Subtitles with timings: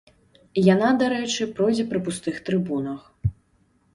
[0.73, 2.99] Яна, дарэчы, пройдзе пры пустых трыбунах.